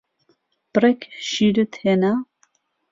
بڕێک 0.73 1.01
شیرت 1.29 1.73
هێنا؟ 1.83 2.13